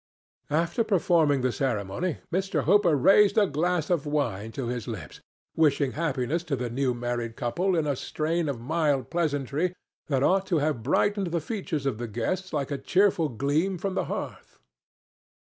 [0.49, 2.63] After performing the ceremony Mr.
[2.63, 5.21] Hooper raised a glass of wine to his lips,
[5.55, 9.75] wishing happiness to the new married couple in a strain of mild pleasantry
[10.07, 13.93] that ought to have brightened the features of the guests like a cheerful gleam from
[13.93, 14.57] the hearth.